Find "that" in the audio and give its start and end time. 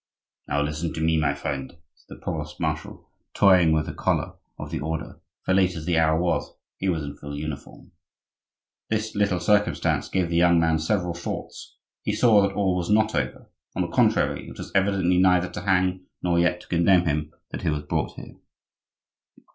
12.41-12.55, 17.51-17.61